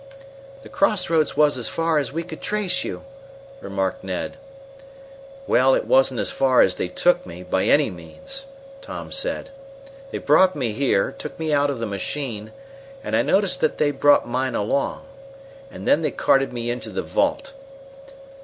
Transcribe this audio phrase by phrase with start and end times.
[0.63, 3.03] "The crossroads was as far as we could trace you,"
[3.59, 4.35] remarked Ned.
[5.45, 8.47] "Well, it wasn't as far as they took me, by any means,"
[8.81, 9.51] Tom said.
[10.09, 12.51] "They brought me here, took me out of the machine
[13.03, 15.05] and I noticed that they'd brought mine along
[15.69, 17.53] and then they carted me into the vault.